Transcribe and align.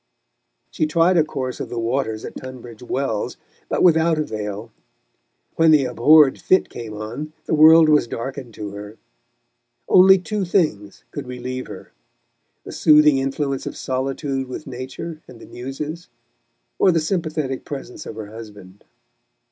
She 0.71 0.87
tried 0.87 1.15
a 1.15 1.23
course 1.23 1.59
of 1.59 1.69
the 1.69 1.77
waters 1.77 2.25
at 2.25 2.35
Tunbridge 2.35 2.81
Wells, 2.81 3.37
but 3.69 3.83
without 3.83 4.17
avail. 4.17 4.71
When 5.57 5.69
the 5.69 5.85
abhorred 5.85 6.39
fit 6.41 6.69
came 6.69 6.95
on, 6.95 7.33
the 7.45 7.53
world 7.53 7.87
was 7.87 8.07
darkened 8.07 8.55
to 8.55 8.71
her. 8.71 8.97
Only 9.87 10.17
two 10.17 10.43
things 10.43 11.03
could 11.11 11.27
relieve 11.27 11.67
her 11.67 11.91
the 12.63 12.71
soothing 12.71 13.19
influence 13.19 13.67
of 13.67 13.77
solitude 13.77 14.47
with 14.47 14.65
nature 14.65 15.21
and 15.27 15.39
the 15.39 15.45
Muses, 15.45 16.09
or 16.79 16.91
the 16.91 16.99
sympathetic 16.99 17.63
presence 17.63 18.07
of 18.07 18.15
her 18.15 18.31
husband. 18.31 18.83